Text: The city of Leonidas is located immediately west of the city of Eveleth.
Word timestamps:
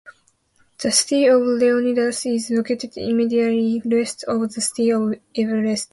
The 0.79 0.89
city 0.89 1.27
of 1.27 1.43
Leonidas 1.43 2.25
is 2.25 2.49
located 2.49 2.97
immediately 2.97 3.79
west 3.85 4.23
of 4.23 4.51
the 4.51 4.59
city 4.59 4.89
of 4.91 5.13
Eveleth. 5.35 5.89